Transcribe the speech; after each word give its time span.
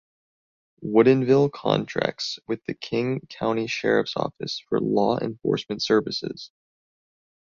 Woodinville 0.83 1.51
contracts 1.51 2.39
with 2.47 2.65
the 2.65 2.73
King 2.73 3.19
County 3.29 3.67
Sheriff's 3.67 4.17
Office 4.17 4.59
for 4.67 4.79
law 4.79 5.19
enforcement 5.19 5.83
services. 5.83 6.49